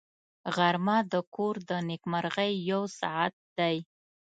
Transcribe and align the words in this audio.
غرمه 0.55 0.97
د 1.11 1.13
کور 1.35 1.55
د 1.69 1.71
نېکمرغۍ 1.87 2.51
یو 2.71 2.81
ساعت 2.99 3.33
دی 3.57 3.77